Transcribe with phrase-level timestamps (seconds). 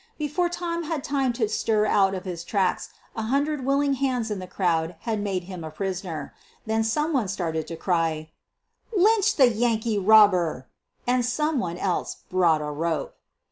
[0.17, 4.39] Before Tom had time to stir out of his tracks a hundred willing hands in
[4.39, 6.33] the crowd had made him a prisoner—
[6.65, 8.31] then some one started the cry,"
[8.97, 10.65] Lynch the Yankee robber!"
[11.07, 13.13] and some one else brought a rope.